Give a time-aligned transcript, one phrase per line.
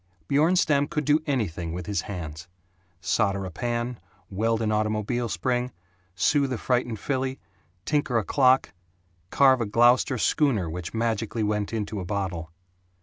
[0.27, 2.47] Bjornstam could do anything with his hands
[3.01, 3.99] solder a pan,
[4.31, 5.71] weld an automobile spring,
[6.15, 7.39] soothe a frightened filly,
[7.85, 8.71] tinker a clock,
[9.29, 12.49] carve a Gloucester schooner which magically went into a bottle.